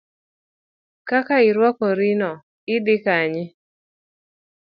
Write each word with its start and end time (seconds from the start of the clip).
Kaka 1.09 1.35
irwakorino 1.49 2.31
ni 2.67 2.75
dhi 2.85 2.95
kanye. 3.05 3.45